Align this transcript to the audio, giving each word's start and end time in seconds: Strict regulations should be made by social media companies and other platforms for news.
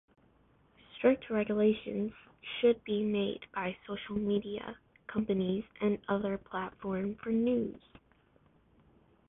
Strict 0.97 1.29
regulations 1.29 2.11
should 2.59 2.83
be 2.85 3.03
made 3.03 3.45
by 3.53 3.77
social 3.85 4.15
media 4.15 4.75
companies 5.05 5.63
and 5.79 5.99
other 6.09 6.39
platforms 6.39 7.19
for 7.21 7.29
news. 7.29 7.79